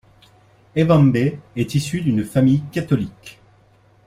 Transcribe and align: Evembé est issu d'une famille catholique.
Evembé 0.75 1.37
est 1.55 1.75
issu 1.75 2.01
d'une 2.01 2.25
famille 2.25 2.63
catholique. 2.71 3.39